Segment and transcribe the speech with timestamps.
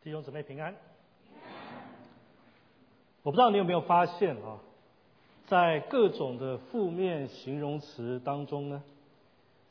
[0.00, 0.72] 弟兄姊妹平安。
[3.24, 4.60] 我不知道你有没有发现啊，
[5.48, 8.80] 在各种的负面形容词当中呢，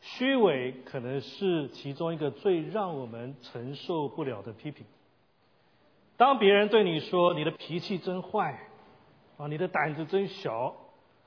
[0.01, 4.85] 虚伪可能是其中一个最让我们承受不了的批评。
[6.17, 8.67] 当别人对你说你的脾气真坏，
[9.37, 10.75] 啊，你的胆子真小，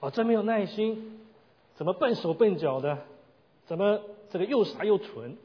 [0.01, 1.27] 啊，真没有耐心，
[1.75, 2.99] 怎么笨手笨脚的，
[3.65, 3.99] 怎么
[4.29, 5.39] 这个又傻又蠢。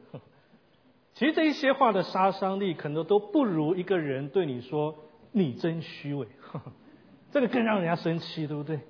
[1.16, 4.94] 其实这一些话的杀伤力，可能都不如一个人对你说
[5.32, 6.28] “你真虚伪”，
[7.32, 8.80] 这个更让人家生气，对不对？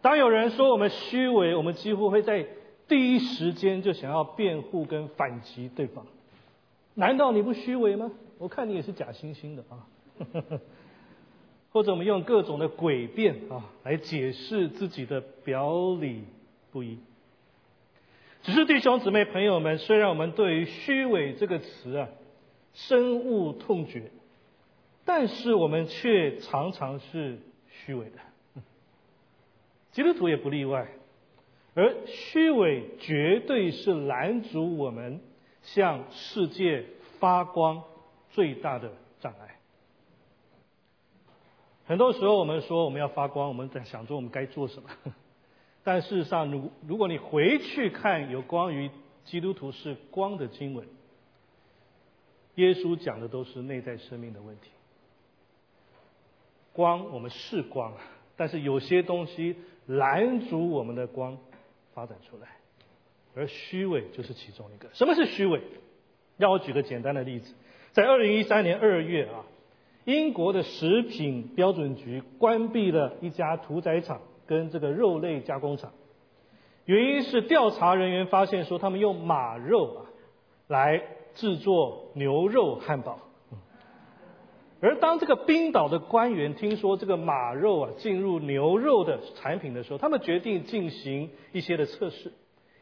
[0.00, 2.46] 当有人说我们虚伪，我们几乎会在
[2.86, 6.06] 第一时间就想要辩护跟反击对方。
[6.94, 8.12] 难道你不虚伪吗？
[8.38, 9.82] 我看你也是假惺惺的啊！
[11.72, 16.22] 或者我们用各种的诡辩啊来解释自己的表里
[16.70, 17.00] 不一。
[18.42, 22.08] 只是弟兄姊妹朋友们，虽然我们对于“虚伪”这个词啊
[22.72, 24.10] 深恶痛绝，
[25.04, 28.62] 但是我们却常常是虚伪的。
[29.92, 30.88] 基督徒也不例外，
[31.74, 35.20] 而虚伪绝对是拦阻我们
[35.62, 36.84] 向世界
[37.20, 37.84] 发光
[38.30, 39.58] 最大的障碍。
[41.84, 44.88] 很多时候我们说我们要发光，我们在想着我们该做什么。
[45.84, 48.90] 但事实上，如如果你回去看有关于
[49.24, 50.86] 基督徒是光的经文，
[52.54, 54.70] 耶稣讲的都是内在生命的问题。
[56.72, 57.94] 光，我们是光，
[58.36, 61.36] 但是有些东西拦阻我们的光
[61.94, 62.48] 发展出来，
[63.34, 64.88] 而虚伪就是其中一个。
[64.94, 65.60] 什么是虚伪？
[66.36, 67.52] 让我举个简单的例子，
[67.90, 69.44] 在二零一三年二月啊，
[70.04, 74.20] 英国的食品标准局关闭了一家屠宰场。
[74.46, 75.92] 跟这个肉类加工厂，
[76.84, 80.00] 原因是调查人员发现说他们用马肉啊
[80.68, 81.02] 来
[81.34, 83.18] 制作牛肉汉堡，
[84.80, 92.32] 而当这个冰岛的官员听说这个马肉啊进入牛肉的产品的时候，他们决定进行一些的测试，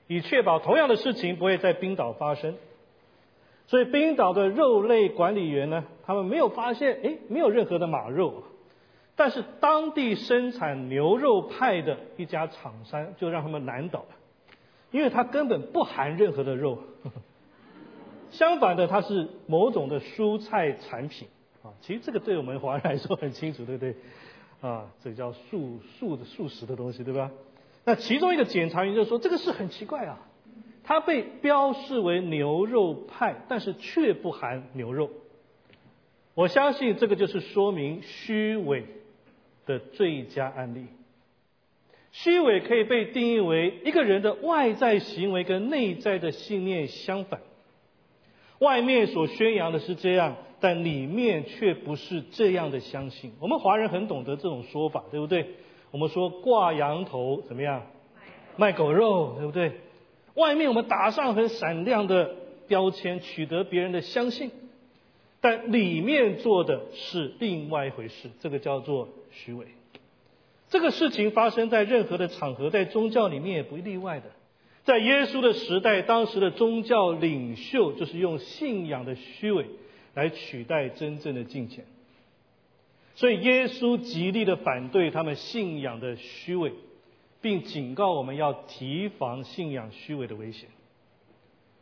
[0.07, 2.57] 以确保同样的事情不会在冰岛发生。
[3.67, 8.43] 所以冰岛的肉类管理员呢，他们没有发现，哎，没有任何的马肉。
[9.21, 14.07] 但是当地生产牛肉派的一家厂商就让他们难倒了，
[14.91, 17.13] 因为它根本不含任何的肉，呵 呵
[18.31, 21.29] 相反的它是某种的蔬菜产品
[21.63, 21.69] 啊。
[21.83, 23.95] 其实这个对我们华人来说很清楚，对不对？
[24.63, 27.31] 啊，这叫素素的素食的东西，对吧？
[27.85, 30.19] 那其中一个检查员就说这个是很奇怪啊，
[30.83, 35.11] 它被标示为牛肉派，但是却不含牛肉。
[36.33, 38.87] 我相信这个就是说明虚伪。
[39.71, 40.87] 的最佳案例，
[42.11, 47.41] 虚伪可以被定义为一个人的外在行为跟内在的信念相反，
[48.59, 53.33] 外面所宣扬的是这样，但里面却不是这样的相信。
[53.39, 55.47] 我们华人很懂得这种说法，对不对？
[55.93, 57.87] 我们说挂羊头怎么样，
[58.57, 59.73] 卖狗肉，对不对？
[60.35, 62.35] 外面我们打上很闪亮的
[62.67, 64.51] 标签，取得别人的相信。
[65.41, 69.67] 但里面做的是另外一回事，这个叫做虚伪。
[70.69, 74.27] 这个事情发生在任何的场合，在宗教里面也不例外的。
[74.85, 79.67] 在耶稣的时代，当时的宗教领袖就是用信仰的虚伪
[80.15, 81.85] 来取代真正的敬虔。
[83.15, 86.73] 所以耶稣极力的反对他们信仰的虚伪，
[87.43, 90.69] 并警告我们要提防信仰虚伪的危险。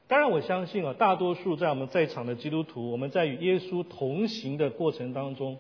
[0.09, 5.59] 当然，我相信啊，大多数在我们在场的基督徒，我们在与耶稣同行的过程当中，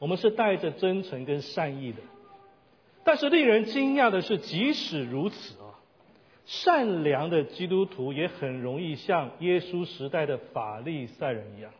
[0.00, 1.98] 我们是带着真诚跟善意的。
[3.04, 5.78] 但是令人惊讶的是，即使如此啊，
[6.46, 11.72] 善良的基督徒也很容易像耶稣时代的法利赛人一样，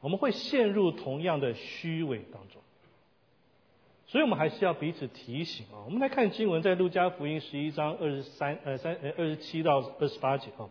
[0.00, 2.60] 我们会陷入同样的虚伪当中。
[4.06, 5.84] 所以我们还是要彼此提醒啊。
[5.86, 10.68] 我们来看经文，在路加福音十一章二十三呃三呃二十七到二十八节啊。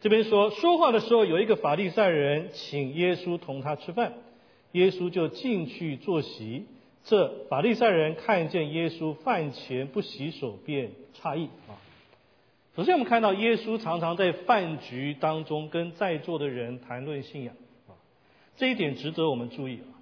[0.00, 4.14] 这边说说话的时候，有一个法利赛人请耶稣同他吃饭，
[4.74, 6.66] 耶稣就进去坐席。
[7.04, 11.76] 这法利赛人看见耶稣饭前不洗手，便诧异啊。
[12.74, 17.54] 首先，我们看到耶稣常常在饭局当中跟在座的人谈论信仰
[17.88, 17.92] 啊，
[18.56, 19.92] 这一点值得我们注意啊。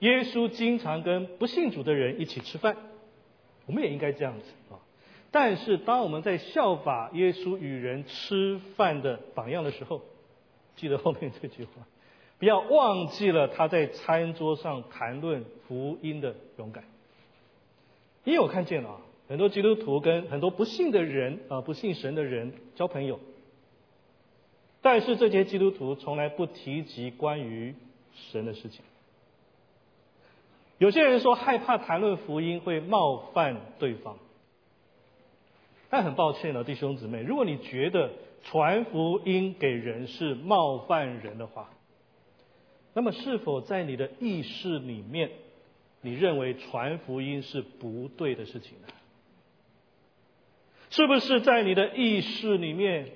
[0.00, 2.76] 耶稣经常跟不信主的人一起吃饭，
[3.66, 4.80] 我们也应该这样子啊。
[5.30, 10.02] 但是，当我们在效法耶稣与人吃饭的榜样的时候，
[10.76, 11.86] 记得后面这句话，
[12.40, 16.82] 不要忘记了他在餐桌上谈论福音的勇敢。
[18.24, 23.20] 因为我看见了啊很多基督徒跟很多不信的人啊，不信神的人交朋友，
[24.82, 27.74] 但是这些基督徒从来不提及关于
[28.32, 28.82] 神的事情。
[30.78, 34.16] 有些人说害怕谈论福音会冒犯对方，
[35.90, 38.10] 但很抱歉了，弟兄姊妹，如果你觉得
[38.42, 41.70] 传福音给人是冒犯人的话，
[42.92, 45.30] 那么是否在你的意识里面，
[46.00, 48.88] 你认为传福音是不对的事情呢？
[50.90, 53.10] 是不是在你的意识里面，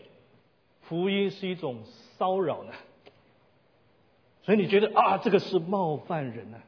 [0.83, 1.83] 福音是一种
[2.17, 2.73] 骚扰呢？
[4.43, 6.61] 所以你觉得啊，这个是冒犯人呢？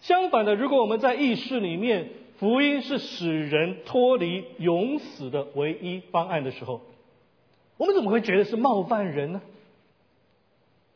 [0.00, 6.82] 相反的，如果我们在意识里面，福音是使人脱离永死的唯一方案的时候，
[7.78, 9.42] 我们怎么会觉得是冒犯人呢？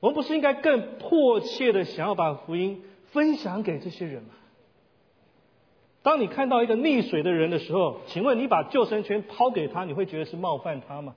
[0.01, 4.31] 我们不是应该更迫切的想要把福音分享给这些人吗？
[6.03, 11.17] 当你看到一个溺水的人的时候，请问你把救生圈抛给他，你会觉得是冒犯他吗？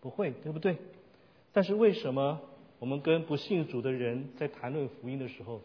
[0.00, 0.76] 不会，对不对？
[1.52, 2.40] 但是为什么
[2.78, 5.60] 我们跟不信主的人在谈论福音的时候？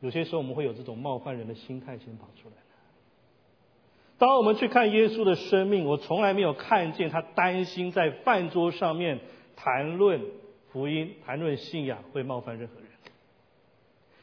[0.00, 2.54] 有些时候我们会有这种冒犯人的心态先跑出来。
[4.18, 9.20] 当我们去看耶稣的生命，我从来没有看见他担心在饭桌上面
[9.56, 10.20] 谈论
[10.70, 12.86] 福音、谈论信仰会冒犯任何人。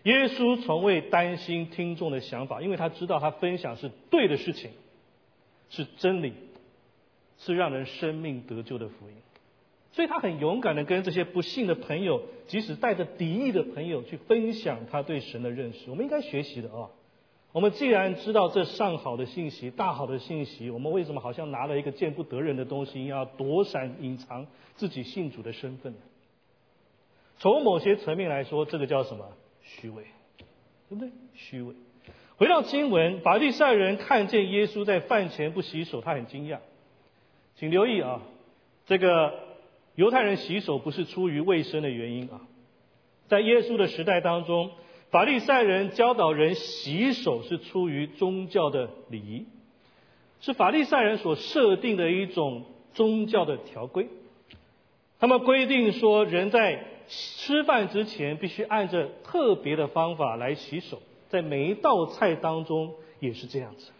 [0.03, 4.71] 耶稣从未担心听众的想法，因为他知道他分享是对的事情，
[5.69, 6.33] 是真理，
[7.39, 9.15] 是让人生命得救的福音。
[9.93, 15.89] 所以他很勇敢的跟这些不幸的朋友，即使带着敌意的朋友去分享他对神的认识。
[15.89, 16.89] 我们应该学习的啊！
[17.53, 24.45] 我们既然知道这上好的信息、大好的信息，我们为什么好像拿了一个见不得人的东西，要躲闪、隐藏
[24.75, 25.99] 自己信主的身份呢？
[27.37, 29.25] 从某些层面来说，这个叫什么？
[29.61, 30.03] 虚伪，
[30.89, 31.09] 对不对？
[31.35, 31.75] 虚伪。
[32.35, 36.57] 回到经文，法利赛人看见耶稣在饭前不洗手，他很惊讶。
[37.55, 38.21] 请留意啊，
[38.85, 39.53] 这个。
[39.95, 42.41] 犹太人洗手不是出于卫生的原因啊，
[43.27, 44.71] 在耶稣的时代当中，
[45.13, 49.45] 法利赛人教导人洗手是出于宗教的礼仪，
[50.41, 52.65] 是法利赛人所设定的一种
[52.95, 54.07] 宗教的条规。
[55.19, 60.99] 他们规定说，人在吃饭之前必须按着特别的方法来洗手，
[61.29, 63.91] 在每一道菜当中也是这样子，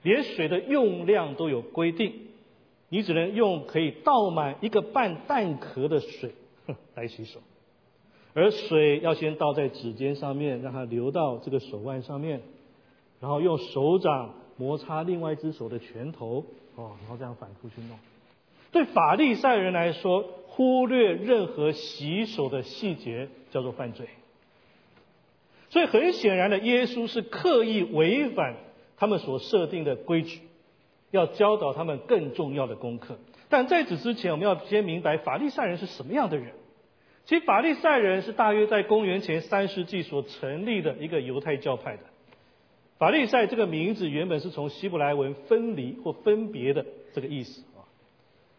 [0.00, 2.14] 连水的用量都有规定。
[2.88, 6.32] 你只能用可以倒满一个半蛋壳的水
[6.94, 7.38] 来洗手，
[8.38, 12.40] 而水要先倒在指尖上面，让它流到这个手腕上面，
[13.20, 16.44] 然后用手掌摩擦另外一只手的拳头，
[16.76, 17.98] 哦，然后这样反复去弄。
[18.70, 24.06] 对法利赛人来说，忽略任何洗手的细节叫做犯罪。
[25.70, 28.54] 所以很显然的，耶稣是刻意违反
[28.96, 30.42] 他们所设定的规矩。
[31.10, 33.18] 要教导他们更重要的功课，
[33.48, 36.52] 但在此之前，我们要先明白法利赛人是什么样的人。
[37.28, 42.02] 其实法利赛人是大约在公元前三世纪所成立的一个犹太教派的。
[42.96, 47.84] 法利赛这个名字原本是从希伯来文“分离”或“分别”的这个意思啊，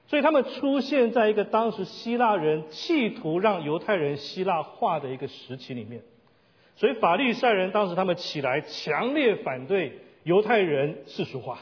[0.06, 6.04] 所以他们出现在一个当时希腊人企图让犹太人希腊化的一个时期里面。
[6.76, 11.58] 所以法利赛人当时他们起来强烈反对犹太人世俗化。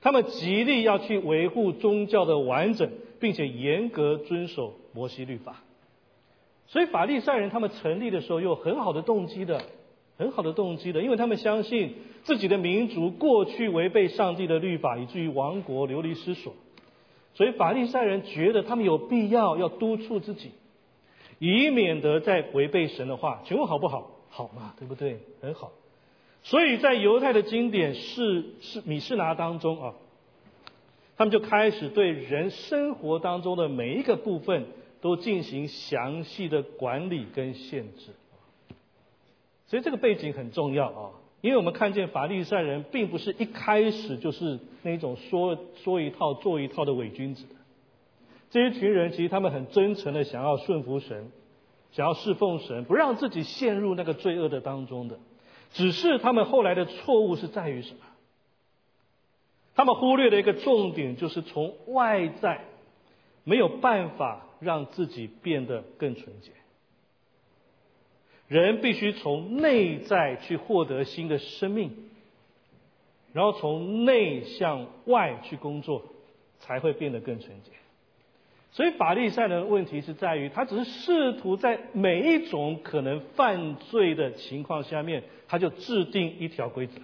[0.00, 5.62] 他们极力要去维护宗教的完整，并且严格遵守摩西律法。
[6.66, 9.62] 所以法利赛人他们成立的时候有很好的动机的，
[10.16, 16.54] 很好的动机的，因为他们相信自己的民族过去违背上帝的律法，以至于亡国流离失所。
[17.34, 20.52] 所以法利赛人觉得他们有必要要督促自己，
[21.38, 23.42] 以免得再违背神的话。
[23.44, 24.10] 请问好不好？
[24.28, 25.18] 好嘛，对不对？
[25.40, 25.72] 很好。
[26.42, 29.94] 所以在犹太的经典是是米士拿当中啊，
[31.16, 34.66] 他们就开始对人生活当中的每一个部分
[35.02, 38.12] 都进行详细的管理跟限制。
[39.66, 41.10] 所以这个背景很重要啊，
[41.42, 47.44] 因为我们看见法利赛人并不是一开始就是那种说说一套做一套的伪君子，
[48.50, 51.30] 这一群人其实他们很真诚的想要顺服神，
[51.90, 55.18] 想要侍奉神，不让自己陷入那个罪恶的当中的。
[55.72, 58.00] 只是他们后来的错误是在于什么？
[59.74, 62.66] 他们忽略的一个重点就是从外在
[63.44, 66.52] 没有办法让自己变得更纯洁。
[68.48, 71.90] 人必须从内在去获得新的生命，
[73.32, 76.04] 然后从内向外去工作，
[76.60, 77.70] 才会变得更纯洁。
[78.72, 87.00] 所以法利赛人的问题是在于，他只是试图在每一种可能犯罪的情况下面，他就制定一条规则。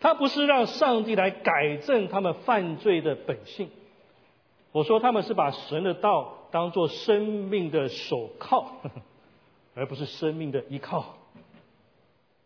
[0.00, 3.70] 他不是让上帝来改正他们犯罪的本性。
[4.74, 8.66] 我说他们是把神的道当做生命的手铐，
[9.76, 11.14] 而不是生命的依靠。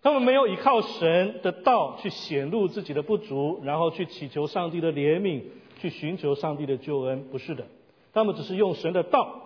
[0.02, 5.42] 他们没有依靠神的道去显露自己的不足，然后去祈求上帝的怜悯，
[5.80, 7.30] 去寻求上帝的救恩。
[7.30, 7.64] 不是的，
[8.12, 9.40] 他们只是用神的道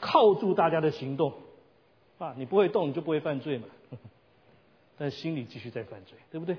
[0.00, 1.34] 铐住大家的行动。
[2.16, 3.66] 啊，你不会动，你就不会犯罪嘛。
[4.96, 6.56] 但心里继续在犯罪，对不对？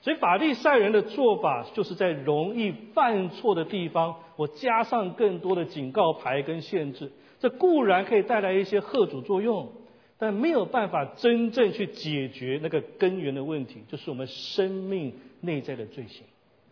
[0.00, 7.10] 所以法利赛人的做法，就是在容易犯错的地方，我加上更多的警告牌跟限制。
[7.40, 9.72] 这固然可以带来一些贺主作用，
[10.18, 16.22] 但没有办法真正去解决那个根源的问题，就是我们生命内在的罪行。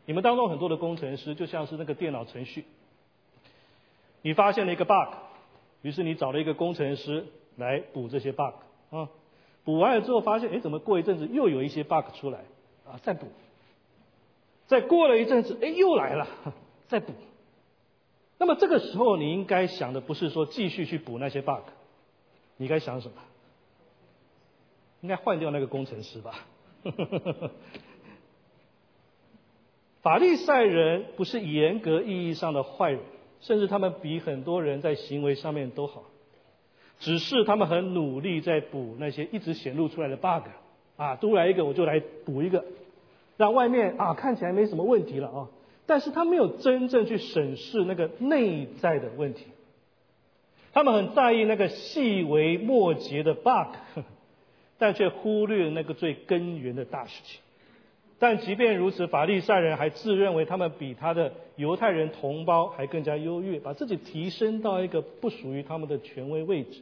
[0.07, 2.65] 你们当中很多的工程师，就像是那个电脑程序，
[4.23, 5.15] 你发现了一个 bug，
[5.83, 8.55] 于是你找了一个工程师来补这些 bug
[8.91, 9.09] 啊，
[9.65, 12.39] 补完了之后发现，哎，怎么过一阵子又有一些 bug 出来？
[12.89, 13.27] 啊，再补，
[14.67, 16.27] 再过了一阵子，哎，又来了，
[16.89, 17.13] 再补。
[18.39, 21.63] 那么这个时候，你应该想的不是说继续去补那些 bug，
[22.57, 23.15] 你该想什么？
[25.01, 26.35] 应该换掉那个工程师吧。
[30.03, 33.01] 法利赛人不是严格意义上的坏人，
[33.41, 36.05] 甚至他们比很多人在行为上面都好，
[36.99, 40.49] 只是他们很努力在补那些一直显露出来的 bug。
[40.97, 42.65] 啊，多来一个我就来补一个，
[43.37, 45.49] 让外面啊看起来没什么问题了啊，
[45.87, 49.45] 但是他没有真正去审视那个内在的问题，
[50.73, 53.77] 他们很在意那个细微末节的 bug，
[54.79, 57.41] 但却忽略了那个最根源的大事情。
[58.19, 66.81] 但即便如此，法利赛人还自认为他们比他的犹太人同胞还更加优越，把自己提升到一个不属于他们的权威位置。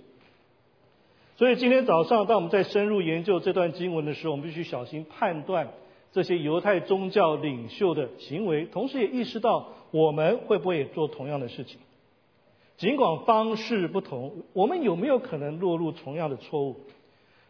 [1.36, 5.68] 所以今天早上，当我们在深入研究这段经文的时候，我们必须小心判断
[6.12, 11.78] 这些犹太宗教领袖的行为，同时也意识到我们会不会也做同样的事情。
[12.76, 16.76] 尽管方式不同，我们有没有可能落入同样的错误？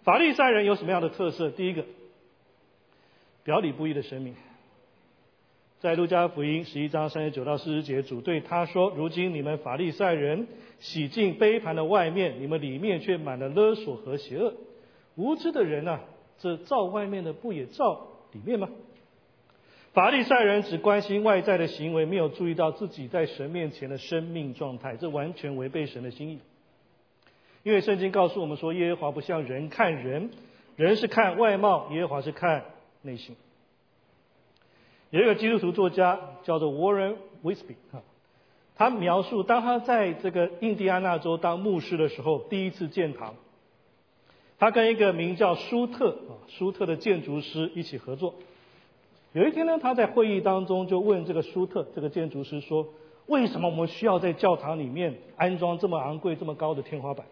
[0.02, 1.50] 法利赛人有什么样的特色？
[1.50, 1.84] 第一个，
[3.42, 4.34] 表里不一的生命。
[5.84, 10.46] 在路加福音十一章三十九到四十节，主对他说：“如今你们法利赛人
[10.78, 14.54] 洗净杯盘的外面，你们里面却满了勒索和邪恶。
[15.14, 16.00] 无知的人啊，
[16.38, 18.70] 这照外面的不也照里面吗？”
[19.92, 26.38] 法利赛人只关心外在的行为，没有注意到自己在神面前的生命状态，这完全违背神的心意。
[27.62, 30.30] 因为圣经告诉我们说，耶和华不像人看人，
[30.76, 32.64] 人是看外貌，耶和华是看
[33.02, 33.36] 内心。
[35.14, 38.02] 有一个基督徒作家叫做 Warren Wisby 啊，
[38.75, 43.37] 他描述当他在这个印第安纳州当牧师的时候，第一次建堂，
[44.59, 48.35] 他跟一个名叫舒特啊舒特的建筑师一起合作。
[49.35, 52.88] 有一天呢，他在会议当中就问这个舒特这个建筑师说
[53.26, 57.25] ：“为什么我们需要在教堂里面安装这么昂贵、这么高的天花板？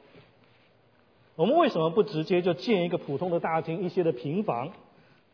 [1.35, 4.71] 我们为什么不直接就建一个普通的大厅、一些的平房，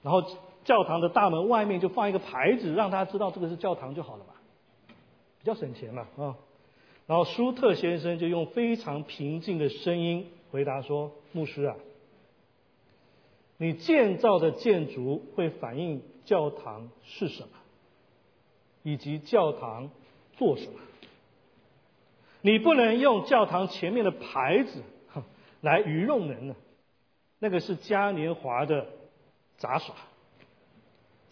[0.03, 0.25] 然后？”
[0.69, 4.35] 教堂的大门外面就放一个牌子，让他知道这个是教堂就好了嘛，
[5.39, 6.37] 比较省钱嘛啊。
[7.07, 11.75] 然后舒特先生就用非常平静的声音回答说：“牧师啊，
[13.57, 17.49] 你建造的建筑会反映教堂是什么，
[18.83, 19.89] 以及教堂
[20.37, 20.79] 做什么。
[22.43, 24.83] 你不能用教堂前面的牌子
[25.63, 26.55] 来愚弄人呢，
[27.39, 28.87] 那个是嘉年华的
[29.57, 29.95] 杂耍。”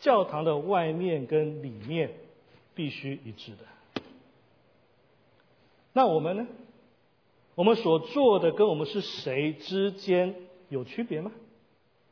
[0.06, 2.12] 教堂的外面跟里面
[2.76, 4.02] 必须一致的。
[5.92, 6.46] 那我们呢？
[7.56, 10.36] 我们所做的跟我们是谁之间
[10.68, 11.32] 有区别吗？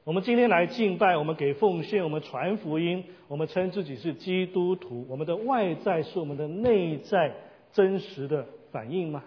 [0.02, 7.32] 我们今天来敬拜，我们给奉献，我们传福音，我们称自己是基督徒，我们的外在是我们的内在
[7.72, 9.22] 真实的反应吗？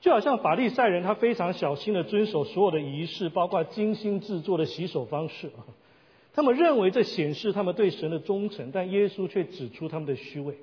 [0.00, 5.50] 就好像法利赛人，他非常小心的遵守所有的仪式，包括精心制作的洗手方式。
[6.32, 10.56] 他们认为这显示他们对神的忠诚，但耶稣却指出他们的虚伪。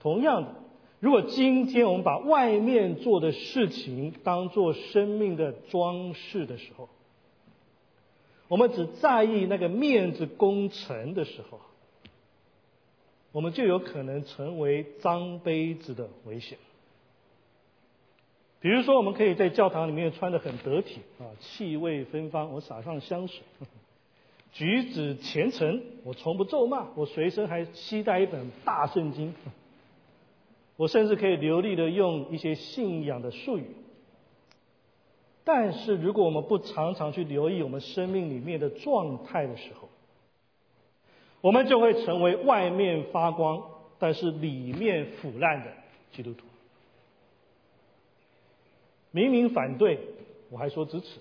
[0.00, 0.54] 同样的，
[1.00, 6.88] 如果今天我们把外面做的事情当做生命的装饰的时候，
[8.48, 11.60] 我们只在意那个面子工程的时候，
[13.32, 16.58] 我们就有可能成为脏杯子的危险。
[18.60, 23.42] 比如说，我们可以在教堂里面穿的很得体啊，气味芬芳，我撒上香水。
[24.54, 29.34] 举止虔诚，我从不咒骂，我随身还携带一本大圣经，
[30.76, 33.66] 我甚至可以流利的用一些信仰的术语。
[35.42, 39.88] 但是，如果我们不常常去留意我们生命里面的状态的时候，
[41.40, 43.60] 我们就会成为外面发光，
[43.98, 45.72] 但是里面腐烂的
[46.12, 46.46] 基督徒。
[49.10, 49.98] 明明反对，
[50.48, 51.18] 我还说支持；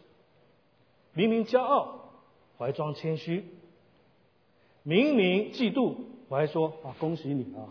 [1.13, 2.03] 明明骄傲，
[2.58, 3.44] 我还装谦虚；
[4.84, 5.96] 明明嫉妒，
[6.30, 7.68] 我还说啊恭喜你啊；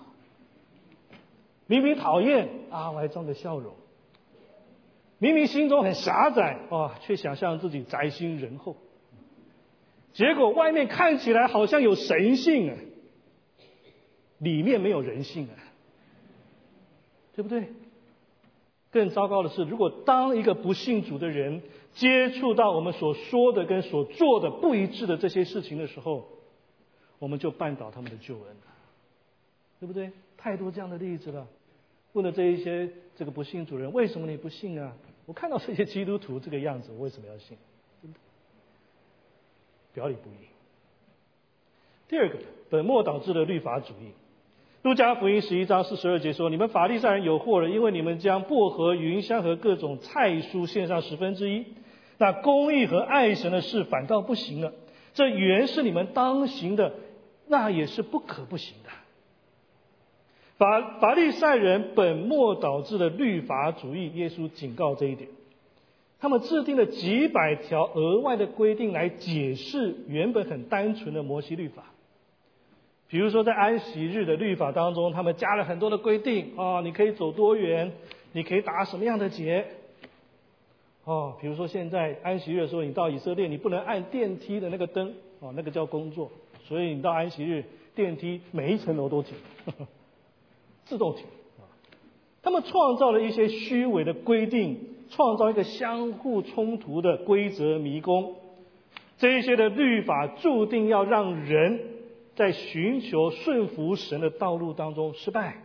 [1.66, 3.72] 明明讨厌啊，我还装个笑容；
[5.18, 8.76] 明明心中很狭窄啊，却想象自己宅心仁厚。
[10.12, 12.76] 结果外面看起来好像有神性啊，
[14.38, 15.56] 里面没有人性啊，
[17.34, 17.68] 对不对？
[18.92, 21.62] 更糟糕的是，如果当一个不信主的人
[21.94, 26.28] 接触到我们所说的跟所做的不一致的这些事情的时候，
[27.18, 28.56] 我们就绊倒他们的救恩，
[29.80, 30.12] 对不对？
[30.36, 31.48] 太多这样的例子了。
[32.12, 34.94] 问了这一些这个不信主人，为什么你不信啊？
[35.24, 37.56] 我看到这些基督徒这个样子，我为什么要信？
[39.94, 40.48] 表里不一。
[42.08, 44.12] 第二个，本末倒置的律法主义。
[44.82, 51.64] 路加福音十一章四十二节说：“你们法利赛人有祸了，因为你们将薄荷、云香和各种菜蔬献上十分之一，
[52.18, 54.72] 那公义和爱神的事反倒不行了。
[55.14, 56.94] 这原是你们当行的，
[57.46, 58.90] 那也是不可不行的。”
[60.58, 65.30] 法法利赛人本末倒置的律法主义，耶稣警告这一点。
[66.18, 71.84] 他们制定了几百条额外的规定来解释原本很单纯的摩西律法。
[73.12, 77.92] 比如说，在安息日的律法当中，他们加了很多的规定啊，你可以走多远，
[78.32, 79.66] 你可以打什么样的结，
[81.04, 86.30] 哦，比如说现在安息日的时候，你到以色列，你不能按电梯的那个灯，哦，那个叫工作，
[86.64, 87.62] 所以你到安息日，
[87.94, 89.36] 电梯每一层楼都停，
[90.86, 91.26] 自动停。
[92.42, 94.78] 他们创造了一些虚伪的规定，
[95.10, 98.36] 创造一个相互冲突的规则迷宫，
[99.18, 101.91] 这一些的律法注定要让人。
[102.34, 105.58] 在寻求顺服神的道路当中失败，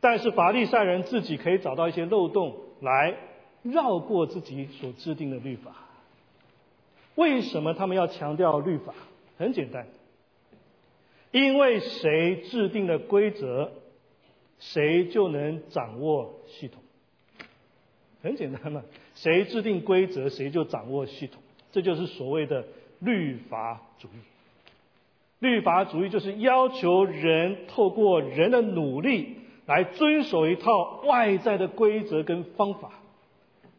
[0.00, 3.16] 但是法利赛人自己可以找到一些漏洞来
[3.62, 5.74] 绕过自己所制定的律法。
[7.16, 8.94] 为什么他们要强调律法？
[9.36, 9.86] 很简单，
[11.32, 13.72] 因为谁制定的规则，
[14.60, 16.80] 谁就能掌握系统。
[18.22, 18.82] 很简单嘛，
[19.14, 21.42] 谁制定规则，谁就掌握系统。
[21.72, 22.64] 这就是所谓的
[23.00, 24.20] 律法主义。
[25.38, 32.90] 律法主义就是要求人透过人的努力来遵守一套外在的规则跟方法，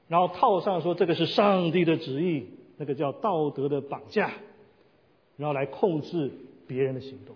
[0.08, 4.32] 然后套上说这个是上帝的旨意，那个叫道德的绑架，
[5.36, 6.32] 然后来控制
[6.68, 7.36] 别人的行动。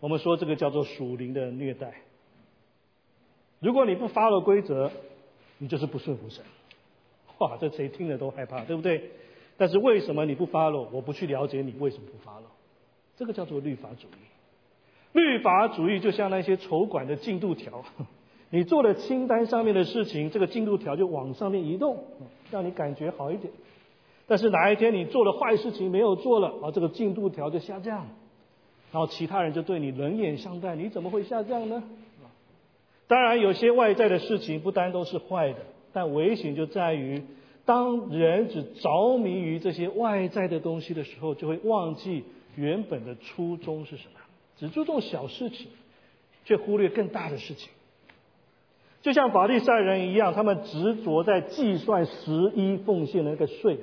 [0.00, 1.94] 我们说这个叫做属灵的虐待。
[3.58, 4.90] 如果你不发了规则，
[5.58, 6.44] 你就是不顺服神。
[7.38, 9.10] 哇，这谁听了都害怕，对不对？
[9.56, 10.88] 但是为什么你不发了？
[10.92, 12.46] 我不去了解你为什么不发了？
[13.16, 14.20] 这个叫做律法主义。
[15.12, 17.82] 律法主义就像那些筹管的进度条，
[18.50, 22.04] 你做了清单上面的事情，这个进度条就往上面移动，
[22.50, 23.50] 让你感觉好一点。
[24.26, 28.06] 但是哪一天你做了坏事情没有做了，啊，这个进度条就下降，
[28.92, 31.82] 然后其他人就对你冷眼相待，你怎么会下降呢？
[33.08, 35.60] 当然，有些外在的事情不单都是坏的，
[35.94, 37.22] 但危险就在于。
[37.66, 42.24] 当人只着迷于这些外在的东西的时候，就会忘记
[42.54, 44.20] 原本的初衷是什么。
[44.56, 45.66] 只注重小事情，
[46.44, 47.68] 却忽略更大的事情。
[49.02, 53.78] 就像法利赛人一样，他们执着在计算十一奉献的那个税，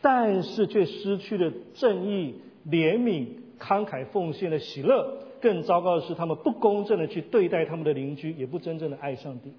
[0.00, 2.34] 但是却失去了正义、
[2.68, 3.26] 怜悯、
[3.58, 5.18] 慷慨奉献的喜乐。
[5.40, 9.52] 更糟糕的是，他们不公正的去对待他们的邻居，也不真正的爱上帝。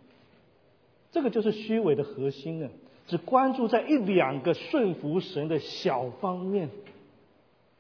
[1.12, 2.70] 这个就是虚伪的核心啊！
[3.08, 6.70] 只关注在一两个顺服神的小方面，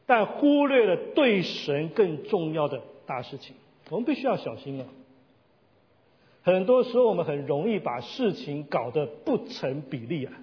[0.06, 3.56] 但忽略了对神更重要的大事情。
[3.90, 4.86] 我们必须要小心啊！
[6.44, 10.34] 很多时候我们很容易把事情搞得不成比例啊。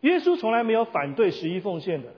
[0.00, 2.08] 耶稣从来没有反对十一奉献的，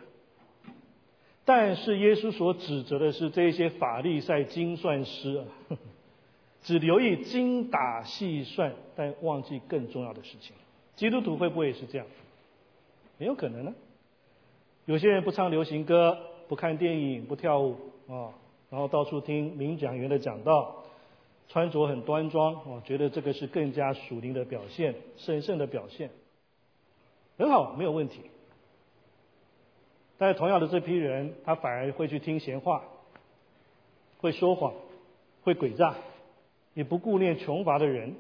[1.45, 5.45] 但是耶稣所指责的是这些法利赛精算师啊，
[6.63, 10.55] 只留意精打细算，但忘记更重要的事情。
[10.97, 12.07] 基督徒会不会也是这样？
[13.19, 13.75] 很有可能呢。
[14.85, 17.77] 有些人不唱流行歌，不看电影，不跳舞
[18.09, 18.35] 啊，
[18.69, 20.85] 然后到处听名讲员的讲道，
[21.49, 26.11] 穿着很端庄啊，觉得这个是更加属灵的表现，神圣的表现，
[27.39, 28.23] 很好，没有问题。
[30.19, 32.83] 但是同样的这批人，他反而会去听闲话，
[34.19, 34.75] 会说谎，
[35.43, 35.95] 会诡诈，
[36.75, 38.15] 也不顾念穷乏的人。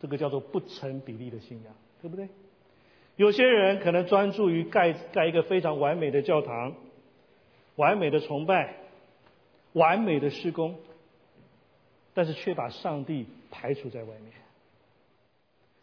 [0.00, 2.28] 这个叫做不成比例的信仰，对不对？
[3.16, 6.74] 有些人可能专注于盖盖一个非常完美的教堂，
[7.74, 8.76] 完美的崇拜，
[9.72, 10.76] 完美的施工，
[12.14, 14.32] 但是却把上帝排除在外面，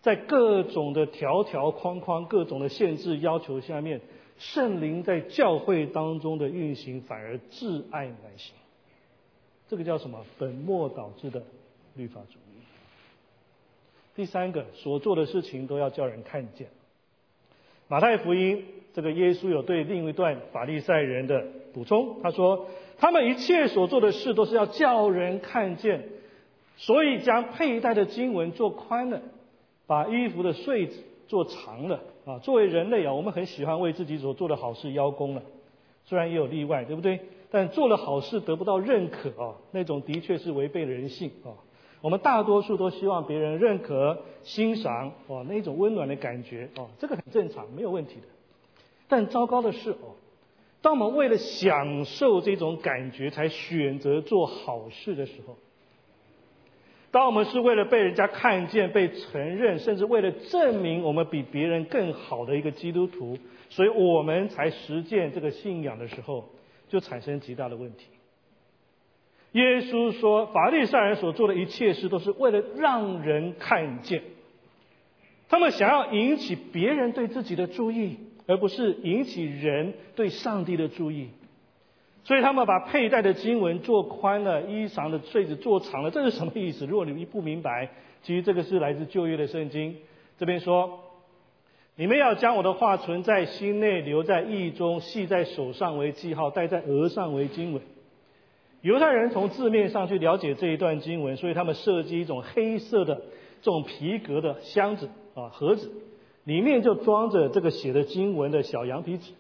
[0.01, 3.99] 在各种的条条框框、各种的限制要求下面，
[4.38, 8.56] 圣灵在教会当中的运行反而挚爱难行。
[9.67, 10.25] 这个叫什么？
[10.38, 11.43] 本末倒置的
[11.95, 12.44] 律法主义。
[14.15, 16.67] 第三个，所做的事情都要叫人看见。
[17.88, 26.08] 马太福音这个耶稣有对另一段法利赛人的补充，他说：他们一切所做的事都是要叫人看见，
[26.78, 29.21] 所以将佩戴的经文做宽了，
[29.86, 31.99] 把衣服的穗子做长了。
[32.25, 35.43] 啊，作为人类啊，我们很喜欢为自己所做的好事邀功了，
[36.06, 37.19] 虽然也有例外，对不对？
[37.51, 41.54] 但做了好事得不到认可啊，那种的确是违背人性啊。
[42.05, 48.27] 我们大多数都希望别人认可、欣赏哦，那种温暖的感觉哦，这个很正常，没有问题的。
[49.07, 50.13] 但糟糕的是哦，
[50.83, 55.55] 当我们为了享受这种感觉才选择做好事的时候，
[57.09, 63.35] 当我们是为了被人家看见、被承认，甚至为了证明我们比别人更好的一个基督徒，
[63.71, 66.45] 所以我们才实践这个信仰的时候。
[66.87, 68.05] 就产生极大的问题。
[69.55, 74.21] 耶稣说，法利赛人所做的一切事都是为了让人看见，
[75.47, 81.29] 他们想要引起别人对自己的注意，而不是引起人对上帝的注意。
[82.25, 86.85] 所以他们把佩戴的经文做宽了，衣裳的穗子做长了，这是什么意思？
[86.85, 87.89] 如果你们不明白，
[88.23, 89.95] 其实这个是来自旧约的圣经，
[90.37, 90.99] 这边说。
[91.97, 97.81] 你们要将我的话存在心内，留在意中，系在手上为记号，戴在额上为经文。
[98.85, 103.15] 犹太人从字面上去了解这一段经文，所以他们设计一种黑色的
[103.63, 105.91] 这种皮革的箱子啊盒子，
[106.43, 109.33] 里面就装着这个写的经文的小羊皮纸。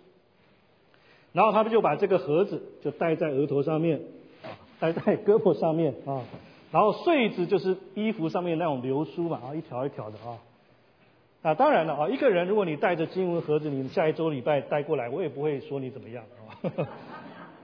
[1.31, 4.01] 然后他们就把这个盒子就戴在额头上面
[4.41, 6.23] 啊，戴在胳膊上面啊，
[6.71, 10.39] 然后穗子就是衣服上面那种流苏嘛啊，一条一条的啊。
[11.43, 16.87] 啊，当然了啊，一个人如果你带着经文盒子，你下一周礼拜带过来，我也不会说你怎么样啊。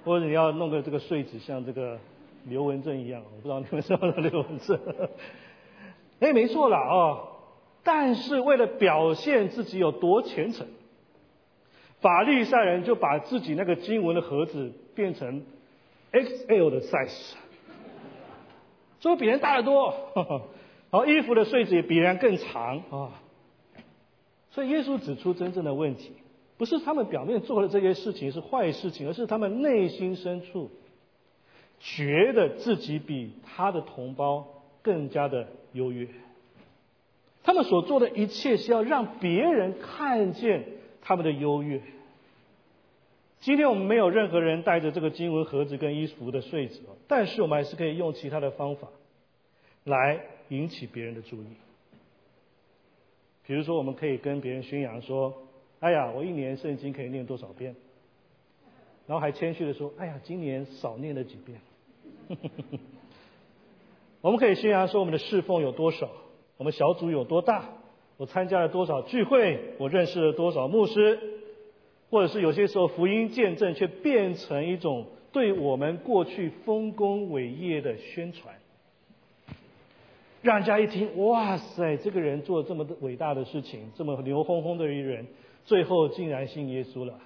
[0.03, 1.99] 或者你要弄个这个穗子，像这个
[2.45, 4.79] 刘文正一样，我不知道你们知道刘文正。
[6.19, 7.21] 哎，没错了啊，
[7.83, 10.67] 但是为了表现自己有多虔诚，
[11.99, 15.43] 法利赛人就把自己那个经文的盒子变成
[16.11, 17.33] XL 的 size，
[18.99, 19.93] 所以比人大得多。
[20.91, 23.21] 好，衣服的穗子也比人更长啊。
[24.49, 26.11] 所以耶稣指出真正的问题，
[26.61, 30.69] 不是他们表面做的这些事情是坏事情，而是他们内心深处
[31.79, 34.45] 觉得自己比他的同胞
[34.83, 36.07] 更加的优越。
[37.41, 40.63] 他们所做的一切是要让别人看见
[41.01, 41.81] 他们的优越。
[43.39, 48.87] 今天我们没有任何人带着这个经文盒子跟衣服的穗子，但是我们还是可以用其他的方法
[49.83, 51.47] 来引起别人的注意。
[53.47, 55.33] 比如说，我们可以跟别人宣扬说
[55.81, 57.75] ：“哎呀，我一年圣经可以念多少遍？”
[59.07, 61.59] 然后还谦虚的说：“哎呀，今年少念了几遍。
[64.21, 66.09] ”我们可以宣扬说我们的侍奉有多少，
[66.57, 67.69] 我们小组有多大，
[68.17, 71.19] 我参加了多少聚会，我认识了多少牧师，
[72.11, 78.53] 或者是有些时候福音见证却变成一种对我们过去丰功伟业的宣传。
[80.43, 85.25] 让人家一听，哇塞，这个人做了这么伟大的事情，这么牛哄哄的一人，
[85.65, 87.19] 最后竟然信耶稣了。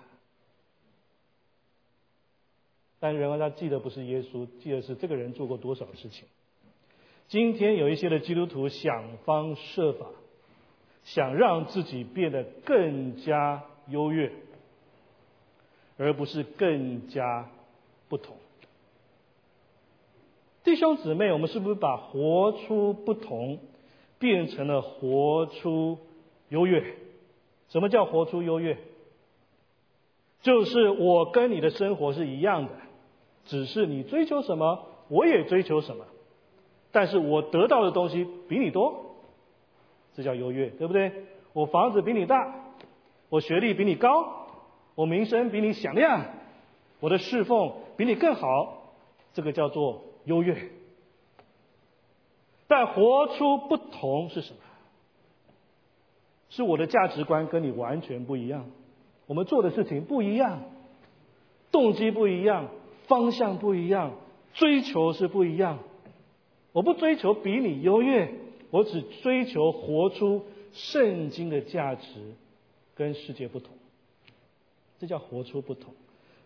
[3.00, 6.26] 但然而他记得不是耶稣，记得是这个人做过多少事情。
[7.28, 10.08] 今天有一些的基督徒想方设法，
[11.04, 14.32] 想让自己变得更加优越，
[15.98, 17.50] 而不是更加
[18.10, 18.36] 不同。
[20.64, 23.60] 弟兄姊妹，我们是不是把活出不同
[24.18, 26.00] 变成了活出
[26.50, 26.96] 优越？
[27.70, 28.78] 什么叫活出优越？
[30.42, 32.72] 就是我跟你的生活是一样的，
[33.46, 36.06] 只是你追求什么，我也追求什么，
[36.92, 39.18] 但是我得到的东西比你多，
[40.16, 41.12] 这叫优越，对不对？
[41.54, 42.54] 我房子比你大，
[43.30, 44.48] 我学历比你高，
[44.96, 46.26] 我名声比你响亮，
[47.00, 48.92] 我的侍奉比你更好，
[49.34, 50.02] 这个叫做。
[50.26, 50.72] 优越，
[52.68, 54.60] 但活出不同是什么？
[56.50, 58.66] 是我的价值观跟你完全不一样，
[59.28, 60.64] 我们做的事情不一样，
[61.72, 62.70] 动机不一样，
[63.08, 64.14] 方向不一样，
[64.54, 65.80] 追求是不一样。
[66.72, 68.30] 我不追求比你优越，
[68.70, 72.34] 我只追求活出圣经的价值，
[72.96, 73.72] 跟世界不同，
[75.00, 75.94] 这叫活出不同。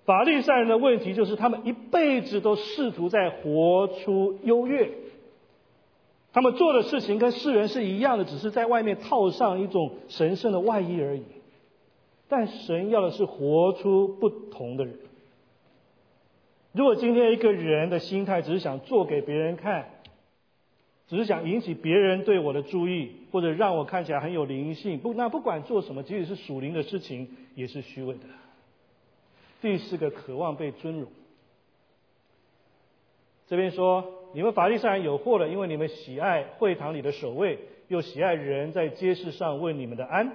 [0.06, 4.90] 法律上人的问题就是，他们一辈子都试图在活出优越，
[6.32, 11.24] 他们做的事情跟世人是一样的，只是在外面套上一种神圣的外衣而已。
[12.28, 14.96] 但神要的是活出不同的人。
[16.72, 19.90] 如果今天一个人的心态只是想做给别人看，
[21.08, 28.22] 只是想引起别人对我的注意，或者让我看起来很有灵性，不，那不管做什么，即使是属灵的事情，也是虚伪的。
[29.60, 31.10] 第四个，渴望被尊荣。
[33.48, 40.32] 这边说，你们法利赛人有祸了，因为你们喜爱会堂里的守卫，又喜爱人在街市上问你们的安。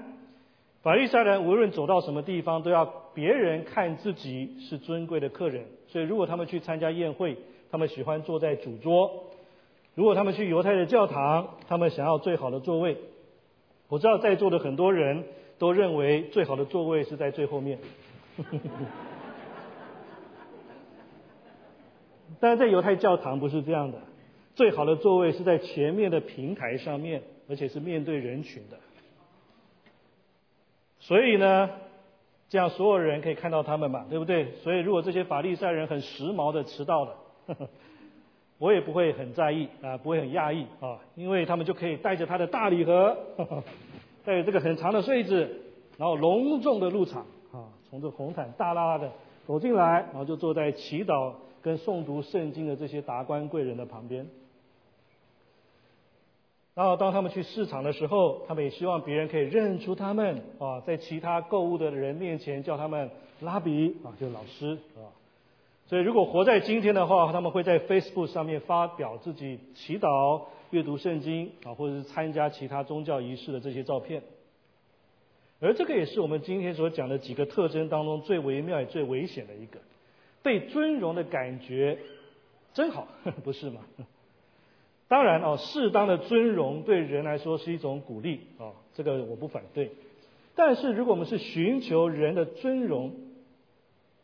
[0.83, 5.64] 法利赛人无论走到什么地方，都要别人看自己是尊贵的客人。
[5.87, 7.37] 所以，如果他们去参加宴会，
[7.70, 9.09] 他们喜欢坐在主桌；
[9.94, 12.96] 如果他们去犹太的教堂，他们想要最好的座位。
[13.88, 15.24] 我知道在座的很多人
[15.57, 17.78] 都认为最好的座位是在最后面。
[22.40, 23.99] 但是在犹太教堂不是这样的，
[24.55, 28.77] 最好的座位是在前面的平台上面，而且是面对人群的。
[31.01, 31.70] 所以呢，
[32.49, 34.53] 这样所有人可以看到他们嘛，对不对？
[34.62, 37.16] 所以如果这些法利赛人很时髦的迟到了，
[38.59, 43.16] 我也不会很在意啊，不会很讶异啊，因为他们就可以带着他的大礼盒，
[44.25, 45.61] 带着这个很长的穗子，
[45.99, 49.11] 然后隆重的入场啊，从这红毯大拉拉的
[49.47, 51.33] 走进来，然后就坐在祈祷。
[51.64, 54.29] 跟诵读圣经的这些达官贵人的旁边，
[56.74, 65.09] 然后当他们去市场的时候，他们也希望别人可以认出他们啊，在其他购物的人面前叫他们拉比啊，就是老师啊。
[65.87, 74.22] 所以如果活在今天的话，他们会在 Facebook 上面发表自己祈祷、阅读圣经啊，或者是参加其他宗教仪式的这些照片。
[75.61, 79.79] 而这个也是我们今天所讲的几个特征当中最微妙也最危险的一个。
[80.44, 81.98] 被尊荣的感觉
[82.74, 83.09] 真好，
[83.42, 83.80] 不是吗？
[85.09, 89.90] 当然哦，适当的尊荣对人来说是一种鼓励哦，这个我不反对。
[90.54, 93.12] 但是如果我们是寻求人的尊荣，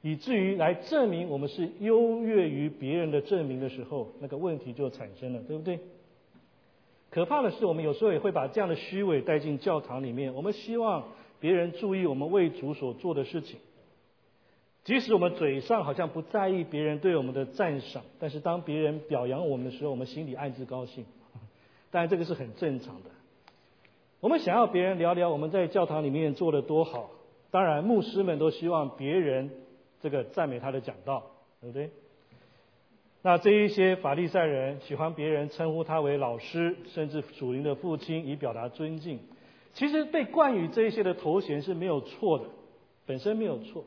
[0.02, 5.80] 以至于来证明我们是优越于别人的证明的时候，那个问题就产生了，对不对？
[7.10, 10.32] 可怕的是，我们有时候也会把这样的虚伪带进教堂里面。
[10.34, 11.08] 我们希望
[11.40, 13.58] 别人注意我们为主所做的事情。
[14.84, 21.04] 即使我们嘴上好像不在意别人对我们的赞赏，但是当别人表扬我们的时候，我们心里暗自高兴。
[21.90, 23.10] 当然，这个是很正常的。
[24.20, 27.10] 我们想要别人聊聊我们在教堂里面做的多好，
[27.50, 29.50] 当然牧师们都希望别人
[30.00, 31.24] 这个赞美他的讲道，
[31.60, 31.90] 对不对？
[33.22, 39.20] 那这一些法利赛人喜欢别人称呼他为老师，甚至属灵的父亲，以表达尊敬。
[39.74, 42.46] 其实被冠以这一些的头衔是没有错的，
[43.04, 43.84] 本身没有错。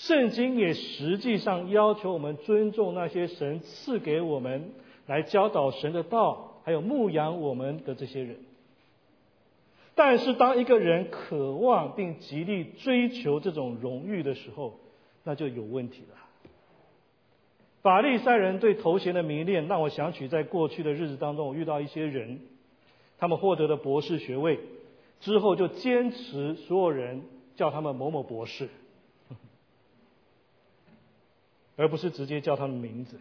[0.00, 4.70] 圣经也实际上要求我们尊重那些神赐给我们
[5.06, 8.36] 来教导神的道，还有牧养我们的这些人。
[9.94, 14.80] 但是，当一个人渴望并极力追求这种荣誉的时候，
[15.22, 16.16] 那就有问题了。
[17.82, 22.40] 法利赛人对头衔的迷恋，让我想起在过去的日子当中，我遇到一些人，
[23.18, 24.60] 他们获得了博士学位
[25.20, 27.20] 之后，就坚持所有人
[27.54, 28.70] 叫他们某某博士。
[31.80, 33.18] 而不是直接叫他的名字。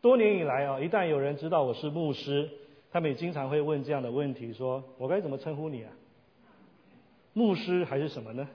[0.00, 2.50] 多年以来啊，一旦有人知道我是牧师，
[2.90, 5.92] 他们也经常会问这样的问题：说我该怎么称呼你啊？
[7.34, 8.48] 牧师还是什么呢？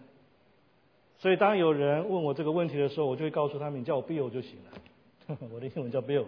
[1.20, 5.38] 所以当有人问我这个问题的时候，我就会告诉他们：你叫我 Bill 就行了。
[5.54, 6.26] 我的英文叫 Bill。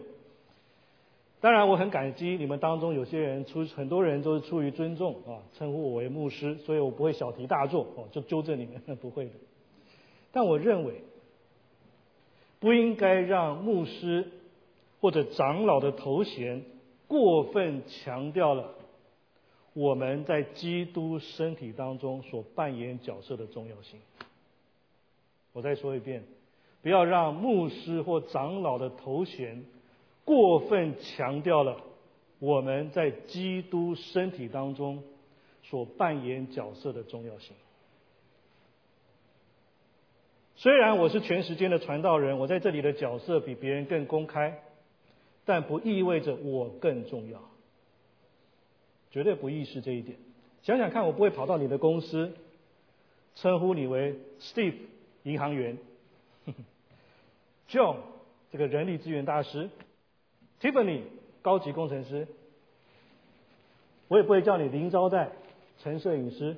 [1.42, 9.32] 当然，我很感激你们当中有些人出，很多人都是出于尊重啊，称呼我为牧师，所以我不会小题大做哦，就纠正你们， 不会的。
[10.32, 11.02] 但我认为。
[12.60, 14.32] 不应该让牧师
[15.00, 16.64] 或者长老的头衔
[17.08, 18.74] 过分强调了
[19.74, 24.00] 我们在基督身体当中所扮演角色的重要性。
[25.54, 26.24] 我再说一遍，
[26.82, 29.64] 不要让牧师或长老的头衔
[30.26, 31.80] 过分强调了
[32.40, 35.04] 我们在基督身体当中
[35.64, 37.56] 所扮演角色的重要性。
[40.58, 44.60] 虽然我是全时间的传道人，我在这里的角色比别人更公开，
[45.46, 47.40] 但不意味着我更重要，
[49.12, 50.18] 绝对不意识这一点。
[50.64, 52.34] 想想看，我不会跑到你的公司，
[53.36, 54.74] 称呼你为 Steve
[55.22, 55.78] 银行员，
[57.70, 57.98] John
[58.52, 59.70] 这个人力资源大师
[60.60, 61.02] ，Tiffany
[61.44, 62.28] 高级工程师，
[64.08, 65.30] 我也不会叫你林招待
[65.84, 66.58] 陈摄影师。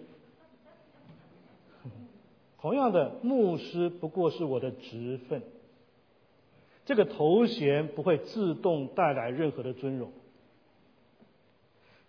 [2.62, 5.42] 同样的，牧师不过是我的职分，
[6.86, 10.12] 这个头衔不会自动带来任何的尊荣，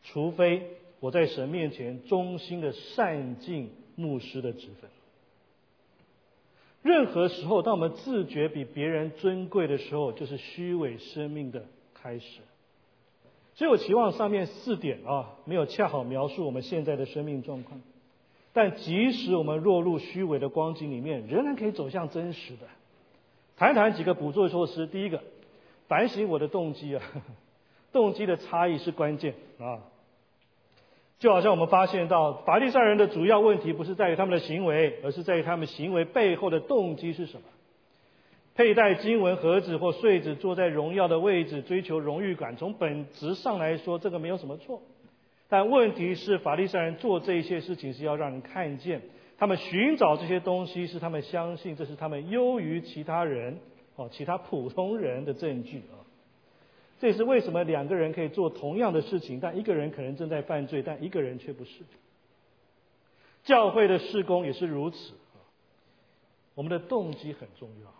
[0.03, 4.91] 除非我在神面前衷心的善尽牧师的职分。
[6.83, 12.41] 任何时候，当我们自觉比别人尊贵的时候，就是虚伪生命的开始。
[13.55, 17.81] 所以我期望上面四点啊，没有恰好描述我们现在的生命状况。
[18.61, 22.67] 但即使我们落入虚伪的光景里面，仍然可以走向真实的。
[23.57, 24.87] 谈谈几个补助措施。
[24.87, 25.23] 第一个，
[25.89, 27.03] 反省我的动机啊，
[27.91, 29.81] 动机的差异是关键啊。
[31.19, 37.45] 就好像我们发现到，法利赛人的主要问题不是在于他们的行为，而是在于他们行为背后的动机是什么。
[38.55, 44.83] 佩戴经文盒子或穗子，坐在荣耀的位置，追求荣誉感，从本质上来说，这个没有什么错。
[45.51, 49.03] 但问题是，法利赛人做这些事情是要让人看见，
[49.37, 53.59] 他们寻找这些东西是他们相信这是他们优于其他人
[53.97, 55.99] 哦，其他普通人的证据啊。
[57.01, 61.83] 这也是为什么两个人可以做同样的事情，但一个人可能正在犯罪，但一个人却不是。
[63.43, 65.43] 教会的事工也是如此啊。
[66.55, 68.00] 我们的动机很重要。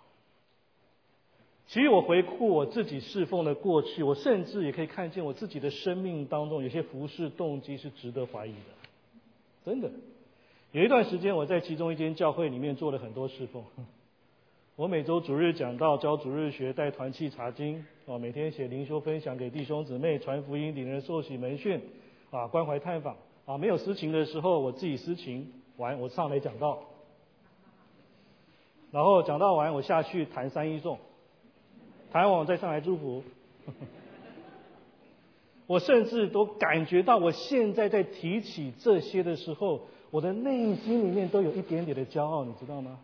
[1.71, 8.59] 其实我回顾我自己侍奉的过去，我甚至也可以看见我自己的生命当中有些服侍动机是值得怀疑的。
[9.65, 9.89] 真的，
[10.73, 13.63] 有一段时间我在其中一间教会里面做了很多侍奉。
[14.75, 21.81] 我每周主日讲道、教主日学、带团契查经，啊，每天写灵修分享给弟兄姊妹、传福音、领人受洗门训，
[22.33, 26.83] 啊，关怀探访，啊，没有私情的时候我自己私情完，我上来讲道，
[28.91, 30.99] 然后讲到完我下去谈三一颂。
[32.13, 33.23] 台湾再上来祝福，
[35.67, 42.99] 我甚至都感觉到，我现在在提起这些的时候，我的内心里面都有一点点的骄傲，你知道吗？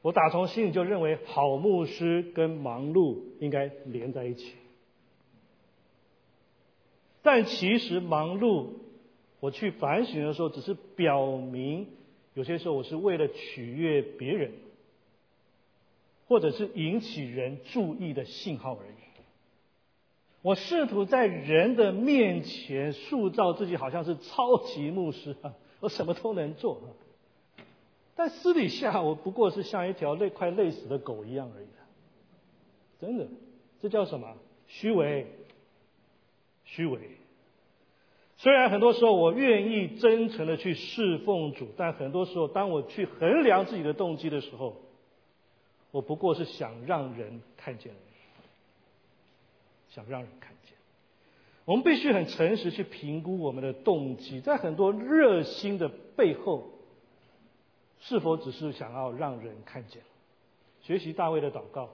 [0.00, 4.54] 我打从心里就认为，好牧师跟忙碌应该连在一起，
[7.22, 8.68] 但其实忙碌，
[9.40, 11.88] 我去反省的时候，只是表明。
[12.34, 14.52] 有些时候，我是为了取悦别人，
[16.26, 18.94] 或者是引起人注意的信号而已。
[20.42, 26.82] 我试图在人的面前塑造自己，好像是超级牧师啊， 我什么都能做。
[28.14, 31.66] 但私底下，我不过是像一条累快累死的狗一样而已。
[33.00, 33.26] 真的，
[33.80, 34.36] 这叫什么？
[34.66, 35.26] 虚伪，
[36.64, 36.98] 虚伪。
[38.36, 44.76] 虽然很多时候我愿意真诚的去侍奉主，但很多时候当我去衡量自己的动机的时候，
[45.92, 50.74] 我不过是想让人看见而已，想让人看见。
[51.64, 56.64] 我们必须很诚实去评估我们的动机，在很多热心的背后，
[58.00, 60.02] 是否只是想要让人看见？
[60.82, 61.88] 学习大卫的祷告，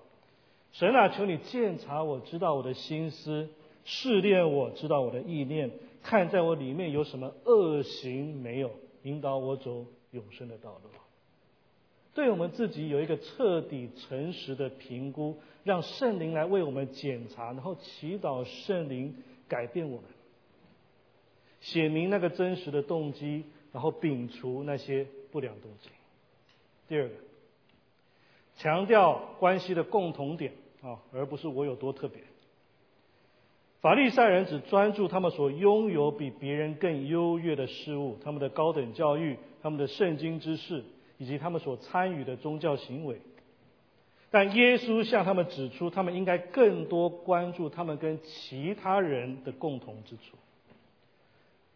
[0.73, 3.49] 神啊，求你鉴察我知道我的心思，
[3.85, 5.71] 试炼我知道我的意念。
[6.03, 8.71] 看在我里面有什么恶行没有，
[9.03, 10.91] 引导我走永生的道路。
[12.13, 19.15] 对我们自己有一个彻底诚实的评估，让圣灵来为我们检查，然后祈祷圣灵
[19.47, 20.11] 改变我们，
[21.61, 25.89] 写明那个真实的动机，然后摒除那些不良动机。
[26.89, 27.15] 第二个，
[28.57, 32.21] 强调关系的共同点啊，而不是我有多特别。
[33.81, 40.85] 法利赛人只专注他们所拥有比别人更优越的事物，他们的高等教育、他们的圣经知识，
[41.17, 43.17] 以及他们所参与的宗教行为。
[44.31, 50.37] 但耶稣向他们指出，他们应该更多关注他们跟其他人的共同之处。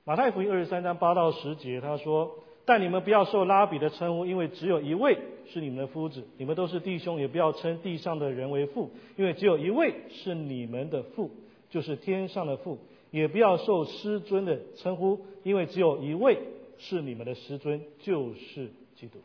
[0.05, 2.31] 马太福音二十三章八到十节，他说
[2.67, 11.31] ：“但你们不要受拉比的称呼，因为只有一位是你们的夫子；你们都是弟兄，也不要称地上的人为父，因为只有一位是你们的父。”
[11.75, 12.79] 就是天上的父，
[13.11, 16.39] 也不要受师尊的称呼，因为只有一位
[16.79, 19.19] 是你们的师尊，就是基督。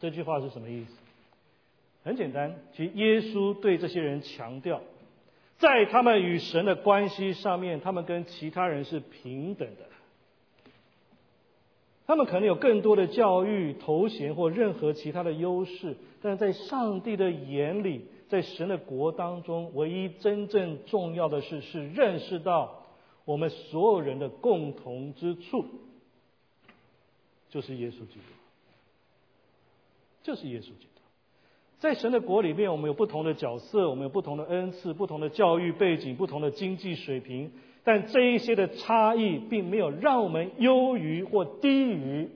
[0.00, 0.92] 这句话是什么意思？
[2.04, 4.80] 很简单，其实耶稣对这些人强调，
[5.58, 9.82] 在他们与神的关系上面，他们跟其他人是平等的。
[12.06, 18.06] 他们可能有更多的教育、头衔或任何其他的优势，但是在上帝的眼里。
[18.32, 22.82] 在神的国当中，唯一真正重要的事是认识到
[23.26, 25.66] 我们所有人的共同之处，
[27.50, 28.32] 就是耶稣基督，
[30.22, 31.02] 就是耶稣基督。
[31.78, 37.52] 在神的国里面，我们有不同的角色，我们有不同的恩赐，不同的教育背景，不同的经济水平，
[37.84, 42.30] 但这一些的差异，并没有让我们优于或低于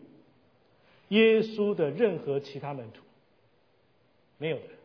[1.08, 3.02] 耶稣的任何其他门徒，
[4.36, 4.75] 没有的。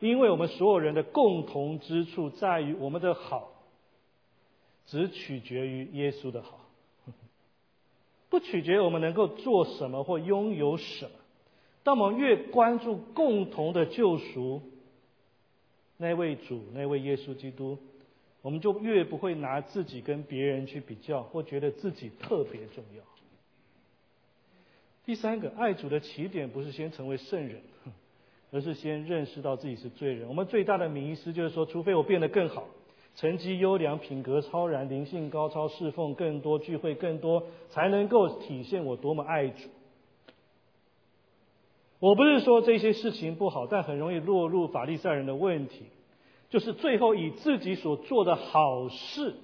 [0.00, 3.52] 因为我们所有人的共同之处在于，我们的好
[4.86, 6.60] 只取决于耶稣的好，
[8.28, 11.10] 不取决于我们能够做什么或拥有什么。
[11.82, 14.62] 当我们越关注共同的救赎，
[15.96, 17.78] 那位主，那位耶稣基督，
[18.42, 23.02] 我们就越不会拿自己跟别人去比较，或觉得自己特别重要。
[25.06, 27.62] 第三个，爱主的起点不是先成为圣人，
[28.54, 30.28] 而是先认识到自己是罪人。
[30.28, 32.68] 我们最大的迷思就是说，除非我变得更好，
[33.16, 39.68] 成绩优良，品格超然，灵性高超，侍奉更多，聚会更多，才能够体现我多么爱主。
[41.98, 45.86] 我不是说这些事情不好，但很容易落入法利赛人的问题，
[46.48, 49.34] 就是最后以自己所做的好事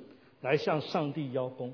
[0.40, 1.72] 来向上帝邀功。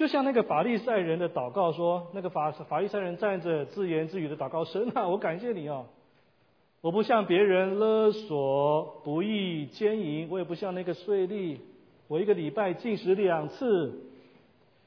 [0.00, 5.84] 就像那个法利赛人的祷告说，那个法法利赛人站着自言自语的祷告：神啊，我感谢你啊！
[6.80, 11.58] 我不像别人勒索、不义、奸淫，我也不像那个税吏，
[12.08, 13.92] 我一个礼拜进食两次，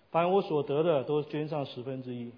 [0.10, 2.32] 凡我所得的都捐上十分之一。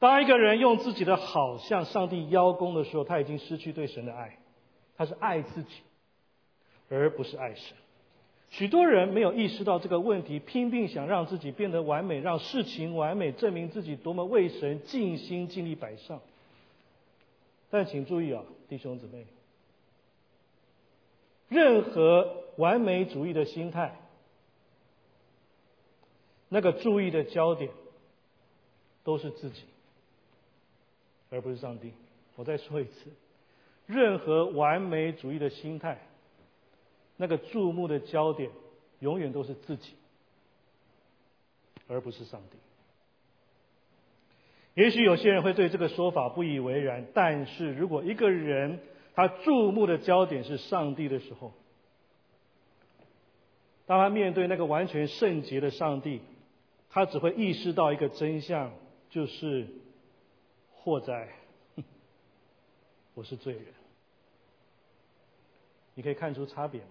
[0.00, 4.36] 当一个人用自己的好向上帝邀功的时候，他已经失去对神的爱，
[4.96, 5.74] 他是爱自己，
[6.90, 7.76] 而不是爱神。
[8.56, 16.20] 许多人没有意识到这个问题，拼命想让自己变得完美，让事情完美，证明自己多么为神尽心尽力摆上。
[17.68, 19.26] 但请注意啊，弟兄姊妹，
[21.48, 23.98] 任何完美主义的心态，
[26.48, 27.72] 那个注意的焦点
[29.02, 29.62] 都是自己。
[31.30, 31.92] 而不是上帝。
[32.36, 33.10] 我再说一次，
[33.86, 35.98] 任何完美主义的心态，
[37.16, 38.50] 那个注目的焦点
[39.00, 39.94] 永远都是自己，
[41.88, 42.58] 而不是上帝。
[44.74, 48.80] 也许有些人会对这个说法不以为然，但是如果一个人
[49.14, 51.52] 他注目的焦点是上帝的时候，
[53.86, 56.20] 当他面对那个完全圣洁的上帝，
[56.90, 58.72] 他只会意识到一个真相，
[59.10, 59.68] 就是。
[60.86, 61.30] 祸灾，
[63.14, 63.64] 我是罪人。
[65.94, 66.88] 你可以看出差别吗？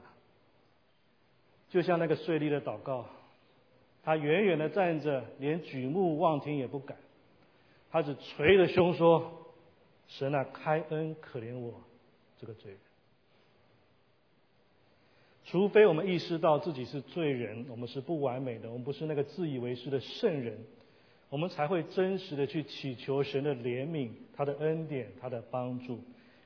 [1.73, 3.07] 就像那个税吏的祷告，
[4.03, 6.95] 他远远的站着，连举目望天也不敢，
[7.89, 9.55] 他只捶着胸说
[10.07, 11.81] ：“神啊，开恩可怜我
[12.39, 12.79] 这个罪人。”
[15.45, 20.55] 除非我们意识到自己是罪人，我们是不完美的，我们不是那个自以为是的圣人。
[21.29, 25.99] 我们才会真实的去祈求神的怜悯、他的恩典、他的帮助，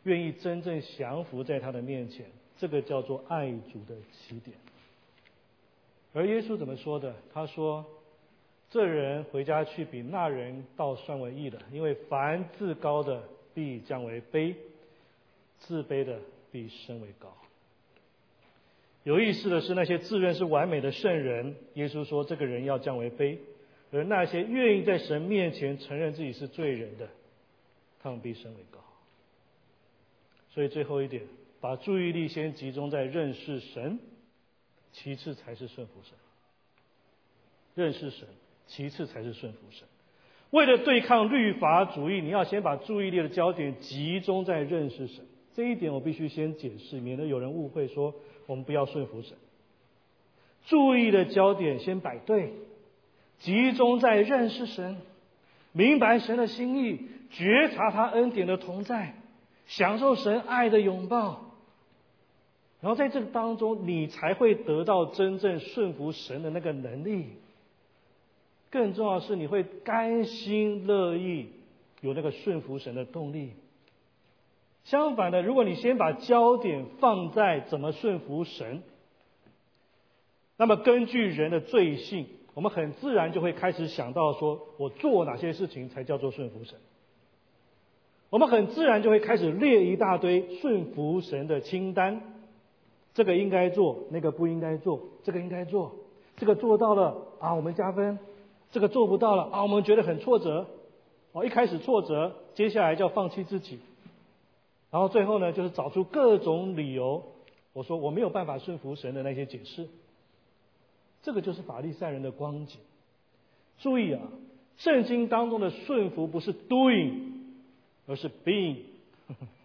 [0.03, 2.25] 愿意真正降服在他的面前。
[2.57, 4.55] 这个叫做爱主的起点。
[6.17, 7.13] 而耶稣怎么说的？
[7.31, 7.85] 他说
[8.71, 13.21] ：“这人回家去，比那人倒算为义的，因为凡自高的
[13.53, 14.55] 必降为卑，
[15.59, 16.19] 自卑的
[16.51, 17.31] 必升为高。”
[19.05, 23.37] 有意思的是，那些自认是完美的圣人，耶稣说这个人要降为卑。
[23.91, 27.07] 而那些愿意在神面前承认自己是罪人的，
[28.01, 28.79] 他们必升为高。
[30.49, 31.21] 所以最后一点，
[31.61, 33.99] 把注意力先集中在认识神，
[34.97, 36.13] 其次才是顺服神。
[37.75, 38.27] 认识神，
[38.65, 39.87] 其次才是顺服神。
[40.49, 45.25] 为了对抗律法主义，你要先把注意力的焦点集中在认识神。
[45.53, 48.15] 这一点我必须先解释，免得有人误会说
[48.47, 49.37] 我们不要顺服神。
[50.65, 52.53] 注意的焦点先摆对。
[53.39, 54.97] 集中在认识神、
[55.71, 59.13] 明白神的心意、觉察他恩典的同在、
[59.67, 61.46] 享受神爱的拥抱，
[62.81, 67.25] 然后在这个当中，你才会得到真正顺服神的那个能力。
[68.69, 71.47] 更重要是，你会甘心乐意
[72.01, 73.53] 有那个顺服神的动力。
[74.83, 78.83] 相反的，如果你先把焦点放在怎么顺服神，
[80.55, 82.27] 那么根据人的罪性。
[82.53, 86.79] 我们很自然就会开始想到说，我做哪些事情才叫做顺服神？
[88.31, 92.36] 我们很自然就会开始列一大堆顺服神的清单，
[93.17, 95.95] 这个应该做，那个不应该做，这个应该做，
[96.35, 98.19] 这个做到了啊，我们加分；
[98.69, 100.67] 这个做不到了啊，我们觉得很挫折。
[101.31, 103.79] 哦，一开始挫折，接下来就要放弃自己，
[104.91, 107.23] 然后最后呢，就是找出各种理由，
[107.73, 109.87] 我说我没有办法顺服神的那些解释。
[111.23, 112.79] 这个就是法利赛人的光景。
[113.79, 114.21] 注意啊，
[114.77, 117.13] 圣经当中的顺服不是 doing，
[118.05, 118.81] 而是 being，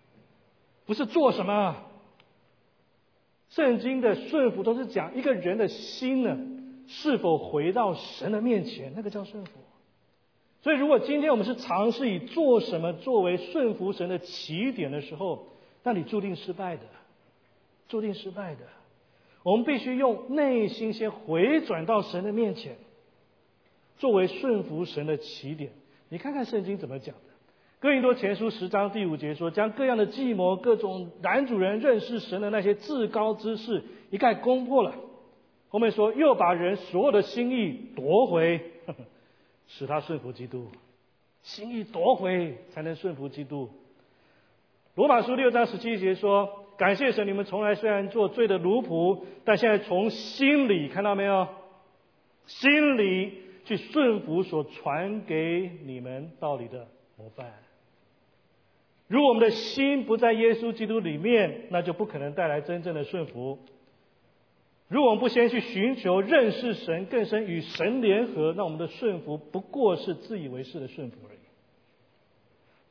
[0.87, 1.92] 不是做什么。
[3.55, 6.39] 圣经的顺服都是讲一个人的心呢，
[6.87, 9.53] 是否回到神的面前，那个叫顺服。
[10.63, 15.49] 所以，如果今天我们是尝试以做什么作为顺服神的起点的时候，
[15.83, 16.83] 那你注定失败的，
[17.89, 18.61] 注定失败的。
[19.43, 22.77] 我们必须用内心先回转到神的面前，
[23.99, 25.73] 作为顺服神的起点。
[26.09, 27.32] 你看看圣经怎么讲的，
[27.83, 34.95] 《哥林多前书》十章第五节说：“将各样的计谋、各种男主人认识神的那些至高之事一概攻破了。”
[35.69, 38.61] 后面说：“又把人所有的心意夺回。
[39.67, 40.69] ”使他顺服基督，
[41.43, 43.69] 心意夺回才能顺服基督。
[44.95, 51.49] 罗马书六章十七节说：“感谢神，你们从来虽然做罪的奴仆，但现在从心里看到没有？
[52.47, 57.53] 心里去顺服所传给你们道理的模范。
[59.13, 63.59] 如果我们的心不在耶稣基督里面，那就不可能带来真正的顺服。”
[64.89, 71.39] 如果我们不先去寻求认识神更深与神联合，那我们的顺服不过是自以为是的顺服而已。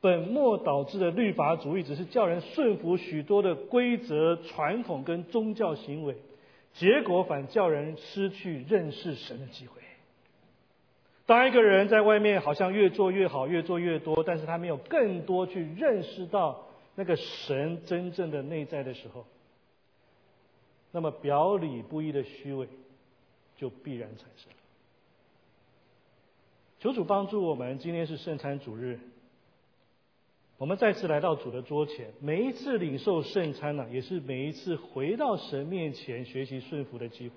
[0.00, 6.14] 本末倒置的律法主义只是叫人顺服许多的规则、传统跟宗教行为，
[6.72, 9.81] 结果反叫人失去认识神的机会。
[11.32, 19.24] 当一个人在外面好像越做越好、越做越多，但是他没有更多去认识到那个神真正的内在的时候。
[20.90, 22.68] 那么表里不一的虚伪
[23.56, 24.52] 就必然产生。
[26.80, 29.00] 求主帮助我们，今天是圣餐主日，
[30.58, 32.12] 我们再次来到主的桌前。
[32.20, 37.36] 每一次领受圣餐呢，也是每一次回到神面前学习顺服的机会。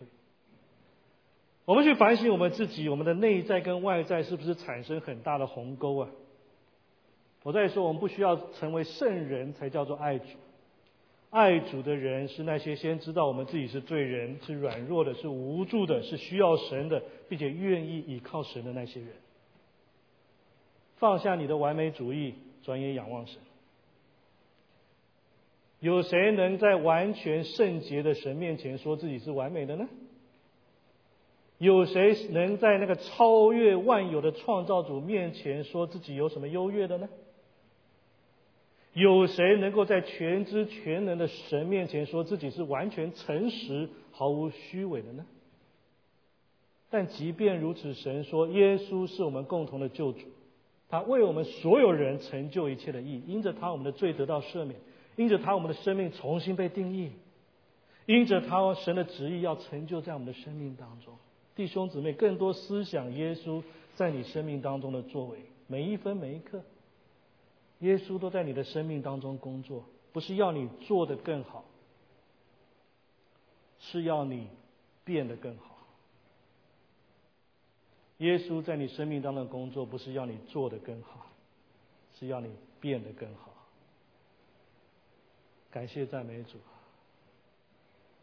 [1.65, 6.09] 我们去反省我们自己，我们的内在跟外在是不是产生很大的鸿沟啊？
[7.41, 10.25] 我在说，我们不需要成为圣人才叫做爱主。
[11.31, 19.09] 爱主的人是那些先知道我们自己是罪人、是软弱的、是无助的、是需要神的，并且愿意倚靠神的那些人。
[20.97, 23.37] 放下你的完美主义，转眼仰望神。
[25.81, 29.87] 有谁能在完全圣洁的神面前说自己是完美的呢？
[31.57, 37.07] 有谁能在那个超越万有的创造主面前说自己有什么优越的呢？
[38.93, 45.25] 有谁能够在全知全能的神面前说自己是完全诚实、毫无虚伪的呢？
[46.89, 50.19] 但即便如此，神说耶稣是我们共同的救主，
[50.87, 54.79] 他为我们所有人成就一切的意义，因着他我们的罪得到赦免，
[55.17, 57.11] 因着他我们的生命重新被定义，
[58.05, 61.13] 因着他神的旨意要成就在我们的生命当中。
[61.55, 63.63] 弟兄姊妹，更多思想耶稣
[63.95, 66.61] 在你生命当中的作为，每一分每一刻。
[67.79, 71.65] 耶稣都在你的生命当中工作，不是要你做得更好，
[73.79, 74.49] 是要你
[75.03, 75.77] 变得更好。
[78.17, 81.27] 耶稣在你生命当中的工作，不是要你做得更好，
[82.19, 82.49] 是要你
[82.79, 83.53] 变得更好。
[85.69, 86.57] 感谢赞美主。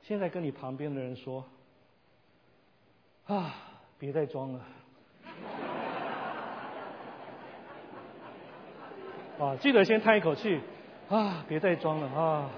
[0.03, 1.45] 现在跟你旁边的人说
[3.27, 3.55] ：“啊，
[3.99, 4.61] 别再装了。”
[9.41, 10.61] 啊，记得先叹一口气，
[11.09, 12.49] 啊，别再装了啊！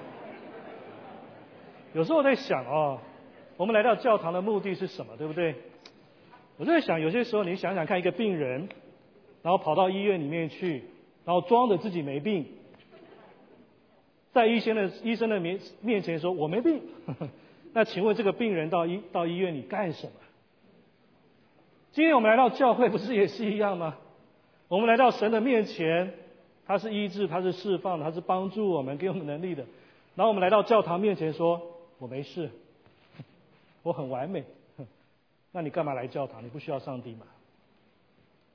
[1.94, 2.98] 有时候我在想啊，
[3.56, 5.54] 我们来到教堂的目的是什么，对不对？
[6.58, 8.68] 我就在想，有些时候你想想看，一个病人，
[9.42, 10.84] 然后跑到医院里面去，
[11.24, 12.46] 然后装着自己没病，
[14.32, 16.82] 在医生的医生的面面前说我没病，
[17.72, 20.12] 那请问这个病人到医到医院里干什么？
[21.94, 23.96] 今天我们来到教会，不是也是一样吗？
[24.66, 26.12] 我们来到神的面前。
[26.66, 29.64] 他是医治，他是释放，他是帮助我们，给我们能力的。
[30.16, 31.62] 然后我们来到教堂面前说
[32.00, 32.50] ：“我没事，
[33.84, 34.42] 我很完美。
[35.52, 36.42] ”那你干嘛来教堂？
[36.42, 37.26] 你不需要上帝嘛？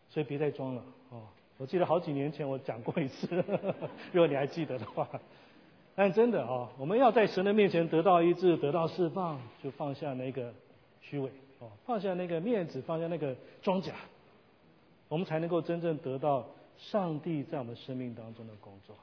[0.10, 1.22] 所以别再装了哦！
[1.58, 3.28] 我记得好几年前我讲过一次，
[4.12, 5.08] 如果你还记得的话。
[5.96, 10.54] 但真的啊，我们要在神的面前得到医治，得到释放，就放下那个
[11.00, 11.30] 虚伪
[11.60, 13.94] 哦，放下那个面子，放下那个装甲，
[15.08, 16.48] 我们才能够真正得到。
[16.80, 18.96] 上帝在我们生命当中的工作，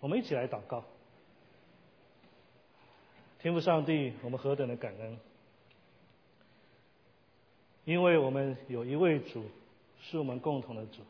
[0.00, 0.84] 我们一起来祷告。
[3.38, 5.18] 天父上帝，我们何等的感恩，
[7.86, 9.46] 因为我们有一位主，
[10.02, 11.00] 是我们共同的主。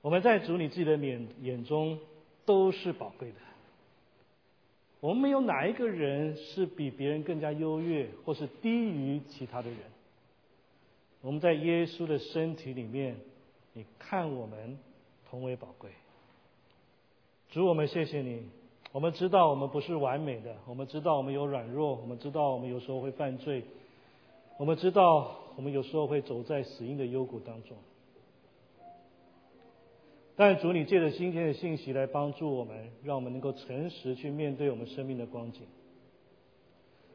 [0.00, 1.98] 我们在主你自己的眼眼中
[2.44, 3.38] 都是宝贵的。
[5.00, 9.78] 我们没有哪一个人是比别人更加优越，或是低于其他的人。
[11.20, 13.16] 我们在耶稣的身体里面
[13.72, 14.78] 你看我们
[15.28, 15.90] 同为宝贵。
[17.50, 18.48] 主，我们谢谢你。
[18.92, 23.62] 我们知道我们不是完美的，我们知道我们有软弱，我们知道我们有时候会犯罪，
[24.56, 27.76] 我们知道我们有时候会走在死荫的幽谷当中。
[30.38, 35.62] 但主，你借着今天的信息来帮助我们，让我们能够诚实去面对我们生命的光景。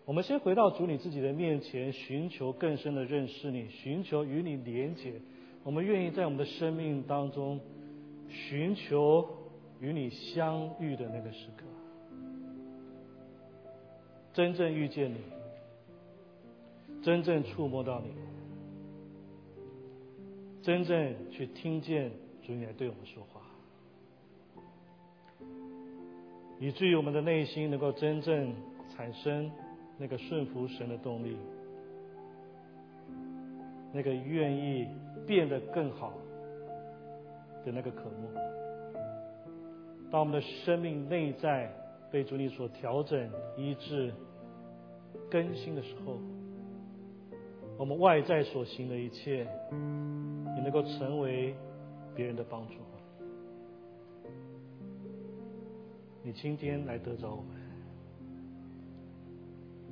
[0.05, 5.13] 我们先回到主你自己的面前，寻求更深的认识你，寻求与你连结。
[5.63, 7.59] 我们愿意在我们的生命当中
[8.27, 9.29] 寻求
[9.79, 11.63] 与你相遇的那个时刻，
[14.33, 15.17] 真正遇见你，
[17.03, 18.15] 真正触摸到你，
[20.63, 22.11] 真正去听见。
[22.45, 23.41] 主你来对我们说话，
[26.59, 28.53] 以至于我们的内心能够真正
[28.89, 29.49] 产生
[29.97, 31.37] 那个顺服神的动力，
[33.93, 34.87] 那个愿意
[35.27, 36.13] 变得更好
[37.63, 38.27] 的那个渴慕。
[40.09, 41.71] 当我们的生命内在
[42.11, 44.11] 被主你所调整、医治、
[45.29, 46.17] 更新的时候，
[47.77, 49.45] 我们外在所行的一切
[50.55, 51.55] 也能够成为。
[52.15, 52.73] 别人的帮助，
[56.23, 57.45] 你今天来得着我们，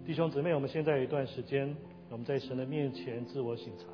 [0.06, 1.76] 弟兄姊妹，我们现在有一段时间，
[2.10, 3.86] 我们在神的面前自我省察，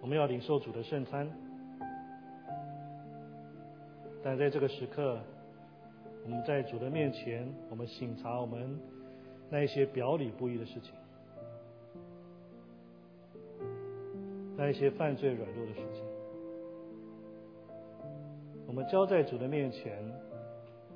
[0.00, 1.28] 我们要领受主的圣餐，
[4.22, 5.18] 但在这个时刻，
[6.24, 8.78] 我们在主的面前，我们省察我们
[9.50, 10.92] 那一些表里不一的事情。
[14.56, 16.04] 那一些犯罪软弱的事情，
[18.66, 20.00] 我们交在主的面前，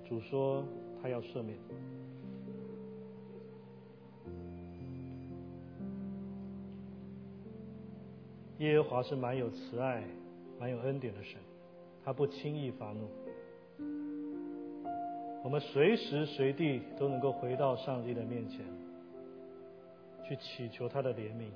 [0.08, 0.64] 主说
[1.02, 1.58] 他要赦免。
[8.58, 10.02] 耶和华是蛮有慈爱、
[10.58, 11.40] 蛮有恩典的神，
[12.04, 13.08] 他不轻易发怒。
[15.44, 18.64] 我们随时随地都能够回到上帝的面前，
[20.24, 21.50] 去祈求他的怜悯。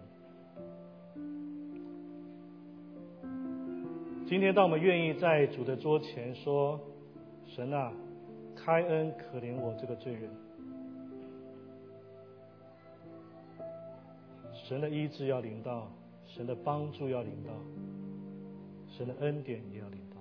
[4.32, 6.80] 今天，当我们愿意在主的桌前说
[7.54, 7.92] ：“神啊，
[8.56, 10.30] 开恩可怜我这个罪人。”
[14.56, 15.86] 神的医治要领到，
[16.26, 17.52] 神的帮助要领到，
[18.96, 20.11] 神的恩典也要领到。